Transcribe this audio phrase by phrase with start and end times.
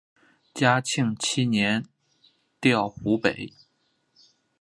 [0.55, 1.85] 嘉庆七年
[2.59, 3.53] 调湖北。